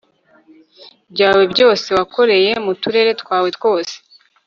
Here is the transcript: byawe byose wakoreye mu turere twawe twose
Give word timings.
byawe 1.13 1.43
byose 1.53 1.87
wakoreye 1.97 2.51
mu 2.65 2.73
turere 2.81 3.11
twawe 3.21 3.49
twose 3.57 3.93